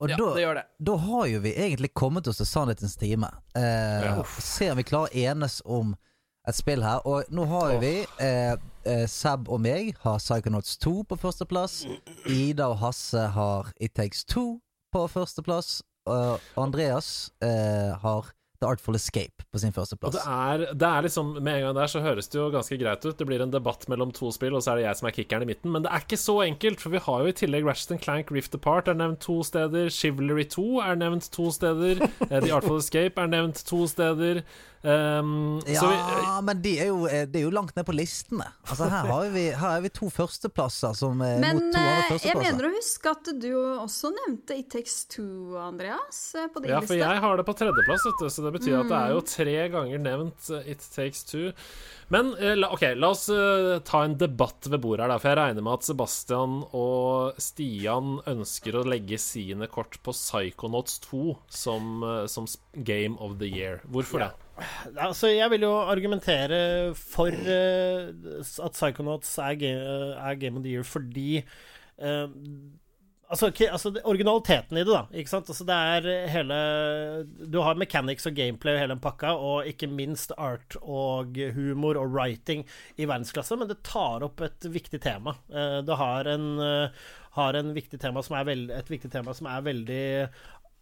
[0.00, 0.62] Og ja, da, det gjør det.
[0.86, 3.28] da har jo vi egentlig kommet oss til sannhetens time.
[3.56, 4.22] Uh, Ja.
[4.38, 5.94] Se om vi klarer å enes om
[6.48, 7.02] et spill her.
[7.04, 8.54] Og nå har jo vi uh,
[8.86, 11.82] uh, Seb og meg har Psychonauts 2 på førsteplass.
[12.30, 14.46] Ida og Hasse har It Takes 2
[14.94, 15.82] på førsteplass.
[16.08, 20.16] Og Andreas eh, har The Artful Escape på sin førsteplass.
[20.16, 23.04] det er, det er liksom Med en gang der så høres det jo ganske greit
[23.06, 23.16] ut.
[23.18, 25.46] Det blir en debatt mellom to spill, og så er det jeg som er kickeren
[25.46, 25.70] i midten.
[25.74, 28.56] Men det er ikke så enkelt, for vi har jo i tillegg Ratchet Clank Rift
[28.58, 29.92] Apart er nevnt to steder.
[29.94, 32.02] Chivalry 2 er nevnt to steder.
[32.30, 34.42] eh, The Artful Escape er nevnt to steder.
[34.82, 35.98] Um, Ja, så vi,
[36.46, 38.46] men de er jo, eh, det er jo langt ned på listene.
[38.68, 42.14] Altså Her har vi, her har vi to førsteplasser som er Men mot to andre
[42.14, 43.48] eh, jeg mener å huske at du
[43.82, 47.00] også nevnte It Takes Two, Andreas, eh, på din ja, for liste.
[47.02, 49.28] jeg har det på tredjeplass, vet du, så det betyr at det er jo Mm.
[49.34, 51.52] tre ganger nevnt eh, It Takes Two.
[52.08, 55.18] Men eh, OK, la oss eh, ta en debatt ved bordet her, da.
[55.18, 61.00] For jeg regner med at Sebastian og Stian ønsker å legge sine kort på Psychonauts
[61.10, 62.46] 2 som, eh, som
[62.86, 63.82] Game of the Year.
[63.90, 64.30] Hvorfor det?
[64.96, 68.10] Altså, jeg vil jo argumentere for uh,
[68.66, 69.78] at Psychonauts er, ga-
[70.30, 71.40] er Game of the Year fordi
[72.02, 72.28] uh,
[73.28, 75.02] Altså, altså originaliteten i det, da.
[75.12, 75.50] Ikke sant?
[75.52, 76.56] Altså, det er hele
[77.52, 82.00] Du har mechanics og gameplay og hele den pakka, og ikke minst art og humor
[82.00, 82.62] og writing
[82.96, 85.34] i verdensklasse, men det tar opp et viktig tema.
[85.52, 86.88] Eh, Det har en, eh,
[87.36, 90.00] har en viktig tema som er veld, et viktig tema som er veldig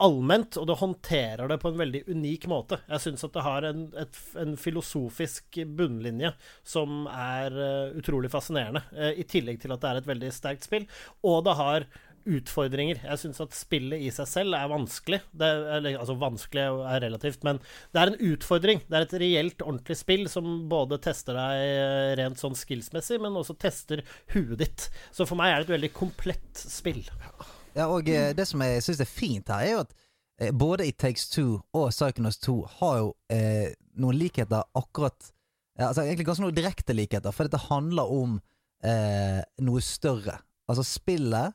[0.02, 2.80] allment, og det håndterer det på en veldig unik måte.
[2.90, 6.32] Jeg syns at det har en, et, en filosofisk bunnlinje
[6.66, 10.68] som er uh, utrolig fascinerende, uh, i tillegg til at det er et veldig sterkt
[10.68, 10.84] spill.
[11.24, 11.88] Og det har
[12.26, 13.00] utfordringer.
[13.04, 15.20] Jeg syns at spillet i seg selv er vanskelig.
[15.38, 17.60] Er, altså vanskelig er relativt, men
[17.94, 18.82] det er en utfordring.
[18.86, 23.38] Det er et reelt, ordentlig spill som både tester deg eh, rent sånn skillsmessig, men
[23.38, 24.02] også tester
[24.34, 24.88] huet ditt.
[25.14, 27.04] Så for meg er det et veldig komplett spill.
[27.22, 27.52] Ja,
[27.84, 29.94] og eh, det som jeg syns er fint her, er jo at
[30.40, 35.32] eh, både It Takes Two og Psychonauts 2 har jo eh, noen likheter akkurat
[35.76, 38.38] ja, Altså egentlig ganske noen direkte likheter, for dette handler om
[38.80, 40.38] eh, noe større.
[40.72, 41.52] Altså, spillet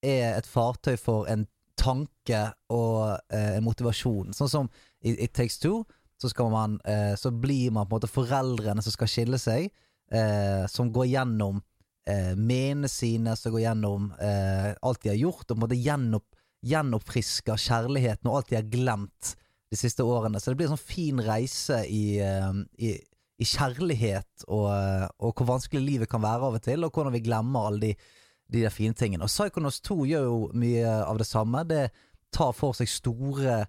[0.00, 1.44] er et fartøy for en
[1.78, 2.40] tanke
[2.72, 4.32] og eh, en motivasjon.
[4.32, 4.70] Sånn som
[5.04, 5.82] i It Takes Two,
[6.18, 9.68] så, man, eh, så blir man på en måte foreldrene som skal skille seg,
[10.10, 11.60] eh, som går gjennom
[12.08, 15.78] eh, menene sine, som går gjennom eh, alt de har gjort, og på en måte
[15.78, 16.26] gjenopp,
[16.66, 19.34] gjenoppfrisker kjærligheten og alt de har glemt
[19.68, 20.40] de siste årene.
[20.40, 22.50] Så det blir en sånn fin reise i, eh,
[22.82, 22.94] i,
[23.38, 27.14] i kjærlighet og, eh, og hvor vanskelig livet kan være av og til, og hvordan
[27.14, 28.10] vi glemmer alle de,
[28.48, 29.28] de der fine tingene.
[29.28, 31.64] Og Psychonauts 2 gjør jo mye av det samme.
[31.68, 31.88] Det
[32.34, 33.60] tar for seg store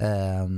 [0.00, 0.56] eh,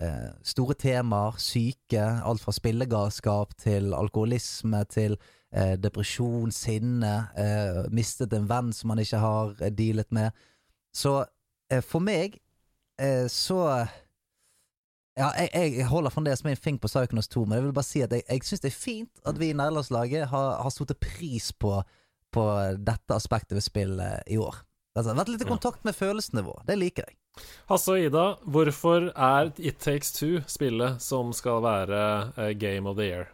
[0.00, 5.18] eh, store temaer, syke, alt fra spillegalskap til alkoholisme til
[5.52, 10.36] eh, depresjon, sinne, eh, mistet en venn som man ikke har eh, dealet med.
[10.94, 11.20] Så
[11.70, 12.38] eh, for meg
[13.00, 13.62] eh, så
[15.18, 18.02] ja, jeg, jeg holder fremdeles min fing på Psychonauts 2, men jeg vil bare si
[18.04, 21.50] at jeg, jeg syns det er fint at vi i nederlandslaget har, har satt pris
[21.52, 21.80] på,
[22.34, 22.44] på
[22.78, 24.60] dette aspektet ved spillet i år.
[24.94, 26.54] Altså, vært litt i kontakt med følelsesnivå.
[26.66, 27.18] Det liker jeg.
[27.70, 33.06] Hasse og Ida, hvorfor er It Takes Two spillet som skal være Game of the
[33.06, 33.28] Year?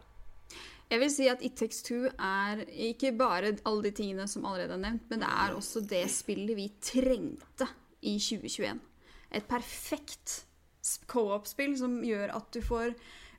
[0.90, 4.77] Jeg vil si at It Takes Two er ikke bare alle de tingene som allerede
[4.77, 7.68] er nevnt, men det er også det spillet vi trengte
[8.05, 8.81] i 2021.
[9.35, 10.44] Et perfekt
[11.09, 12.92] co-op-spill som gjør at du får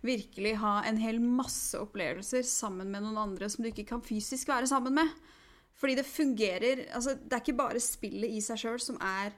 [0.05, 4.49] virkelig ha en hel masse opplevelser sammen med noen andre som du ikke kan fysisk
[4.49, 5.13] være sammen med.
[5.75, 9.34] Fordi det fungerer altså Det er ikke bare spillet i seg sjøl som er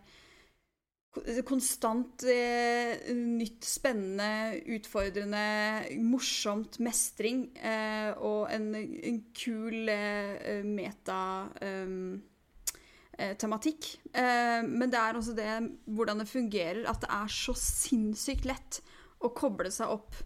[1.47, 5.43] konstant eh, nytt, spennende, utfordrende,
[6.03, 11.19] morsomt mestring eh, og en, en kul eh, meta
[11.63, 11.93] eh,
[13.17, 13.91] eh, tematikk.
[14.13, 15.51] Eh, men det er også det
[15.85, 18.81] hvordan det fungerer, at det er så sinnssykt lett
[19.23, 20.17] å koble seg opp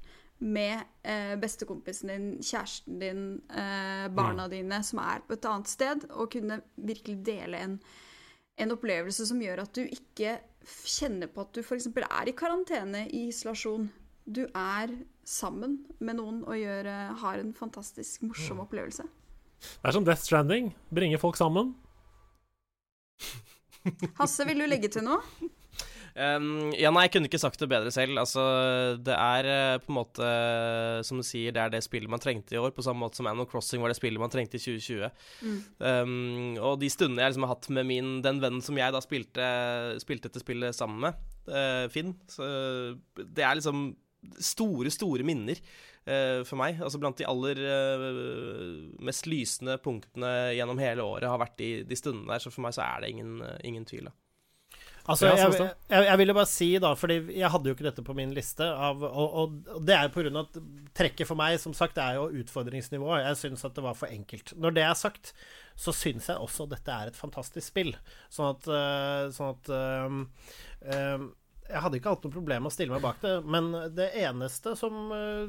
[0.42, 6.08] med eh, bestekompisen din, kjæresten din, eh, barna dine som er på et annet sted,
[6.10, 7.76] og kunne virkelig dele en,
[8.60, 11.88] en opplevelse som gjør at du ikke kjenner på at du f.eks.
[12.04, 13.88] er i karantene, i isolasjon.
[14.26, 14.94] Du er
[15.26, 19.08] sammen med noen og gjør, eh, har en fantastisk morsom opplevelse.
[19.62, 20.72] Det er som Death Stranding.
[20.94, 21.76] Bringer folk sammen.
[24.20, 25.22] Hasse, vil du legge til noe?
[26.12, 28.20] Um, ja, nei, jeg kunne ikke sagt det bedre selv.
[28.20, 28.44] Altså,
[29.00, 30.28] det er eh, på en måte,
[31.08, 33.30] som du sier, det er det spillet man trengte i år, på samme måte som
[33.32, 35.10] Animal Crossing var det spillet man trengte i 2020.
[35.80, 39.04] Um, og de stundene jeg liksom har hatt med min, den vennen som jeg da
[39.04, 39.50] spilte,
[40.04, 42.48] spilte dette spillet sammen med, uh, Finn, så
[43.16, 43.92] det er liksom
[44.42, 45.60] store, store minner
[46.06, 46.82] eh, for meg.
[46.82, 48.10] Altså blant de aller uh,
[49.04, 52.76] mest lysende punktene gjennom hele året har vært de, de stundene der, så for meg
[52.78, 54.16] så er det ingen, uh, ingen tvil, da.
[55.10, 58.16] Altså, jeg, jeg, jeg ville bare si, da, fordi jeg hadde jo ikke dette på
[58.18, 60.60] min liste, av, og, og, og det er jo på grunn av at
[60.98, 63.26] trekket for meg, som sagt, er jo utfordringsnivået.
[63.26, 64.54] Jeg syns at det var for enkelt.
[64.62, 65.34] Når det er sagt,
[65.80, 67.96] så syns jeg også dette er et fantastisk spill.
[68.30, 69.72] Sånn at, øh, sånn at
[70.06, 70.26] um,
[70.86, 71.30] øhm,
[71.72, 74.74] jeg hadde ikke hatt noe problem med å stille meg bak det, men det eneste
[74.80, 75.48] som eh,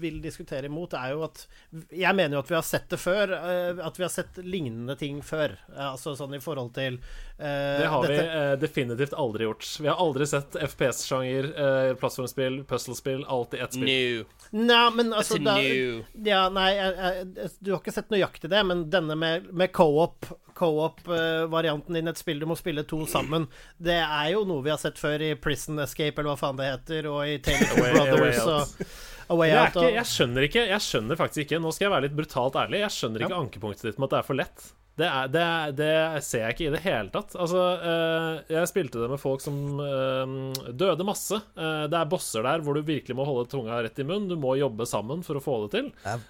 [0.00, 1.46] vil diskutere imot, er jo at
[1.90, 3.32] Jeg mener jo at vi har sett det før.
[3.32, 5.56] eh, at vi har sett lignende ting før.
[5.74, 9.68] Eh, altså sånn i forhold til uh, Det har vi dette- eh, definitivt aldri gjort.
[9.80, 13.84] Vi har aldri sett FPS-sjanger, uh, plattformspill, puzzlespill, alt i ett spill.
[13.90, 14.24] New.
[14.52, 16.04] Nei, men altså new.
[16.24, 20.28] Ja, nei, jeg, jeg, du har ikke sett nøyaktig det, men denne med, med co-op
[20.54, 23.48] Co-op-varianten din, i et spill du må spille to sammen,
[23.82, 26.70] det er jo noe vi har sett før i Prison Escape, eller hva faen det
[26.70, 28.40] heter, og i Taylor Brothers.
[28.44, 29.02] Away-
[29.34, 29.72] Away Out.
[29.78, 32.82] ikke, jeg skjønner ikke Jeg skjønner faktisk ikke Nå skal jeg være litt brutalt ærlig.
[32.82, 34.66] Jeg skjønner ikke ankepunktet ditt med at det er for lett.
[34.94, 37.32] Det, er, det, er, det ser jeg ikke i det hele tatt.
[37.34, 41.34] Altså, eh, jeg spilte det med folk som eh, døde masse.
[41.58, 44.28] Eh, det er bosser der hvor du virkelig må holde tunga rett i munnen.
[44.30, 45.88] Du må jobbe sammen for å få det til.
[46.06, 46.20] Eh,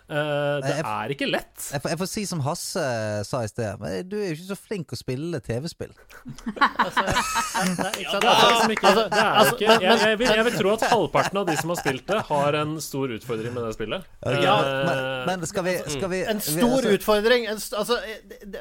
[0.65, 1.67] det jeg- er ikke lett.
[1.75, 2.87] Jeg får, jeg får si som Hasse
[3.29, 5.93] sa i sted, men du er jo ikke så flink å spille TV-spill.
[6.65, 7.05] altså,
[8.05, 12.21] Altså, altså, altså, jeg, jeg, vil, tro at halvparten av de som har spilt det,
[12.29, 14.09] har en stor utfordring med det spillet.
[14.45, 17.47] Ja, Eh, men, men skal vi, skal vi En vi- stor altså- utfordring.
[17.51, 17.99] En st altså,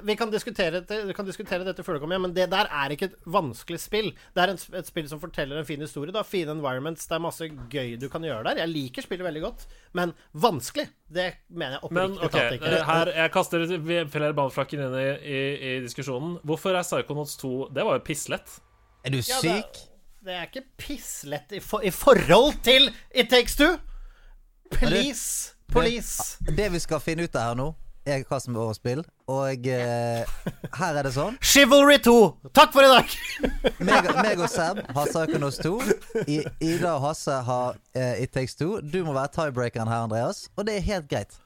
[0.01, 2.69] vi, kan diskutere det, vi kan diskutere dette før det kommer hjem, men det der
[2.71, 4.09] er ikke et vanskelig spill.
[4.35, 6.11] Det er en, et spill som forteller en fin historie.
[6.13, 8.63] Du har fine environments, det er masse gøy du kan gjøre der.
[8.63, 9.65] Jeg liker spillet veldig godt,
[9.99, 12.73] men vanskelig, det mener jeg Men oppriktig ok, talt ikke.
[12.73, 13.65] eh, her, jeg kaster
[14.17, 16.37] flere ballflakker inn i, i, i diskusjonen.
[16.43, 18.59] Hvorfor er Psychonauts 2 Det var jo pisslett.
[19.03, 19.87] Er du Ja, det,
[20.23, 23.73] det er ikke pisslett i, for, i forhold til It Takes Two.
[24.71, 25.53] Please.
[25.73, 26.37] Police.
[26.45, 27.67] Det, det vi skal finne ut av her nå,
[28.05, 29.03] er hva som er årets spill.
[29.31, 30.33] Og eh,
[30.77, 31.37] her er det sånn.
[31.43, 32.15] Chivalry 2.
[32.55, 33.13] Takk for i dag!
[33.87, 35.73] Meg, meg og Seb har saken hos 2.
[36.27, 38.79] I, Ida og Hasse har eh, It Takes Two.
[38.83, 40.45] Du må være tiebreakeren her, Andreas.
[40.57, 41.39] Og det er helt greit.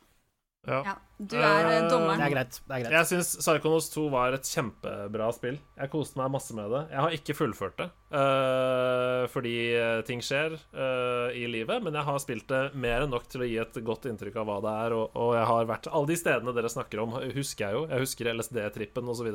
[0.68, 0.82] Ja.
[0.84, 2.20] Ja, du er eh, dommeren.
[2.22, 2.58] Det er greit.
[2.62, 2.94] Det er greit.
[2.94, 5.58] Jeg syns Psychonos 2 var et kjempebra spill.
[5.80, 6.82] Jeg koste meg masse med det.
[6.94, 12.08] Jeg har ikke fullført det, uh, fordi eh, ting skjer uh, i livet, men jeg
[12.12, 14.76] har spilt det mer enn nok til å gi et godt inntrykk av hva det
[14.86, 17.86] er, og, og jeg har vært Alle de stedene dere snakker om, husker jeg jo.
[17.90, 19.34] Jeg husker LSD-trippen osv.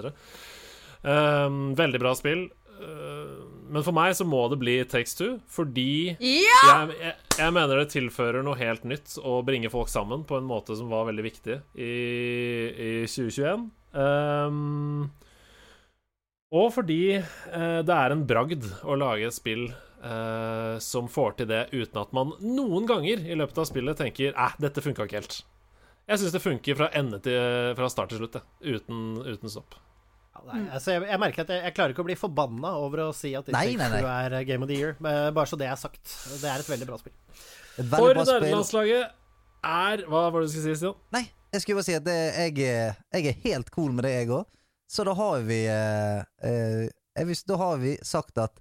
[1.03, 1.49] Uh,
[1.83, 2.47] veldig bra spill.
[2.83, 3.33] Eh,
[3.73, 6.59] men for meg så må det bli Takes Two, fordi Ja!
[6.69, 10.49] jeg, jeg, jeg mener det tilfører noe helt nytt å bringe folk sammen på en
[10.49, 11.93] måte som var veldig viktig i,
[12.73, 13.71] i 2021.
[13.93, 15.07] Um,
[16.53, 21.49] og fordi uh, det er en bragd å lage et spill uh, som får til
[21.53, 25.23] det uten at man noen ganger i løpet av spillet tenker Æh, dette funka ikke
[25.23, 25.41] helt.
[26.11, 28.41] Jeg syns det funker fra ende til Fra start til slutt.
[28.61, 29.79] Uten, uten stopp.
[30.48, 33.09] Nei, altså jeg, jeg merker at jeg, jeg klarer ikke å bli forbanna over å
[33.16, 33.46] si at.
[33.48, 34.96] Two er eh, Game of the Year.
[35.02, 36.02] Men Bare så det er sagt.
[36.42, 37.14] Det er et veldig bra spill.
[37.78, 39.18] Veldig For nærlandslaget
[39.62, 40.98] er Hva var det du skulle si, Stian?
[41.14, 41.24] Nei,
[41.55, 44.33] jeg skulle bare si at det, jeg, er- jeg er helt cool med det, jeg
[44.35, 44.44] òg.
[44.92, 48.59] Så da har vi eh, eh, Da har vi sagt at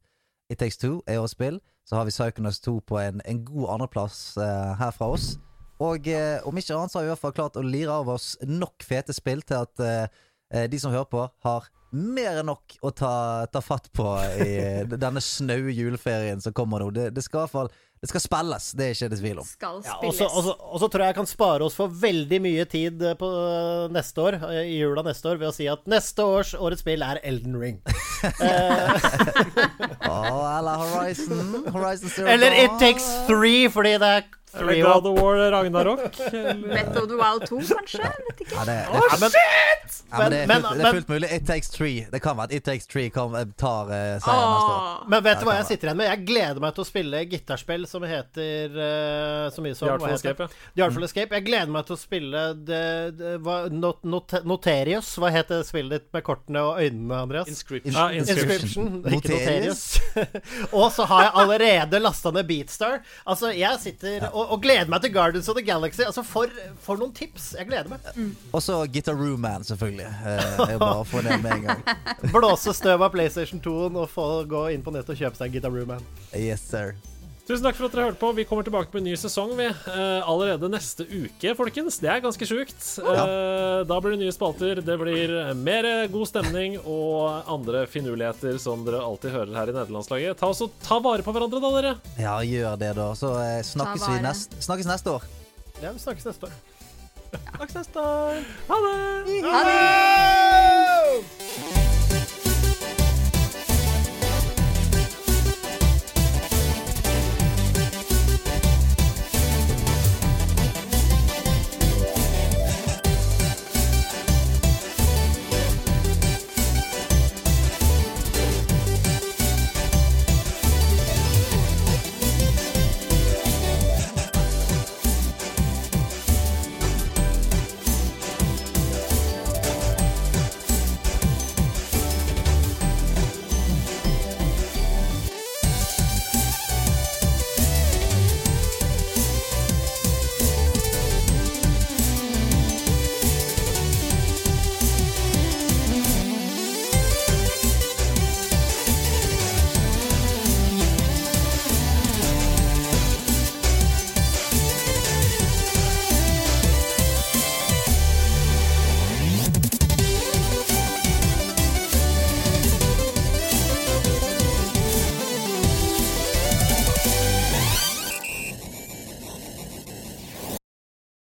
[0.52, 1.60] It Takes Two er årets spill.
[1.88, 5.34] Så har vi Psychonauts 2 på en, en god andreplass eh, her fra oss.
[5.82, 8.12] Og eh, om ikke annet så har vi i hvert fall klart å lire av
[8.14, 10.20] oss nok fete spill til at eh, eh,
[10.52, 14.06] de som hører på, har mer enn nok å ta, ta fatt på
[14.40, 16.92] i denne snaue juleferien som kommer nå.
[16.96, 19.46] Det, det skal i hvert fall Det skal spilles, det er ikke det tvil om.
[19.46, 23.14] Skal Ja, og så- tror jeg jeg kan spare oss for veldig mye tid eh,
[23.20, 26.56] på eh, neste år, eh, i jula neste år, ved å si at neste års
[26.58, 27.78] årets spill er Elden Ring.
[30.10, 31.66] oh, eller Horizon.
[31.70, 36.02] Horizon Zero Eller It Takes Three, fordi det er three God of War Ragnarok?
[36.18, 38.02] Breath of the Wild 2, kanskje?
[38.02, 38.56] Vet ikke.
[38.58, 39.32] Ja, det, Ja, men,
[40.12, 41.30] Ja, men det, er Men- fullt, det er fullt mulig.
[41.36, 42.08] It Takes Three.
[42.12, 45.06] Det kan være at It Takes Three kom, tar uh, seieren neste år.
[45.14, 46.10] Men vet du hva jeg sitter igjen med?
[46.12, 50.16] Jeg gleder meg til å spille gitarspill som heter uh, så mye som The Artful?
[50.18, 50.66] Escape, ja.
[50.76, 51.40] The Artful Escape.
[51.40, 52.84] Jeg gleder meg til å spille det,
[53.20, 55.14] det, hva, not, not, Noterius.
[55.22, 57.52] Hva heter spillet ditt med kortene og øynene, Andreas?
[57.52, 57.96] Inscription.
[57.96, 58.52] Ah, Inscription.
[58.52, 59.86] Inscription, ikke Noterius.
[60.82, 63.00] Og så har jeg allerede lasta ned Beatstar.
[63.26, 66.04] Altså, jeg sitter og, og gleder meg til Guardians of the Galaxy.
[66.06, 66.52] Altså, for,
[66.84, 67.52] for noen tips!
[67.58, 68.12] Jeg gleder meg.
[68.52, 70.01] Og så Guitar Room Man, selvfølgelig.
[70.08, 71.86] Eh, jeg bare får det med en gang.
[72.34, 75.56] Blåse støv av PlayStation 2-en og få gå inn på nettet og kjøpe seg en
[75.56, 76.06] Guitar Room Man.
[76.38, 76.96] Yes, sir.
[77.42, 78.30] Tusen takk for at dere hørte på.
[78.38, 81.98] Vi kommer tilbake med en ny sesong vi, eh, allerede neste uke, folkens.
[82.00, 82.80] Det er ganske sjukt.
[83.02, 83.26] Ja.
[83.90, 84.80] da blir det nye spalter.
[84.86, 90.38] Det blir mer god stemning og andre finurligheter som dere alltid hører her i nederlandslaget.
[90.40, 91.96] Ta, også, ta vare på hverandre, da, dere.
[92.22, 93.12] Ja, gjør det, da.
[93.18, 95.32] Så eh, snakkes vi nest, snakkes neste år.
[95.82, 96.71] Ja, vi snakkes neste år.
[97.32, 98.44] Takk, søster.
[98.68, 99.44] Ha det.
[99.44, 99.82] Ha det.